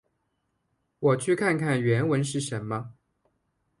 [0.97, 2.93] 我去看看原文是什么。